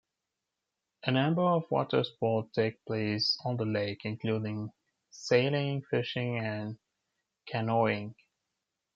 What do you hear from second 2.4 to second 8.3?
take place on the lake, including sailing, fishing, and canoeing.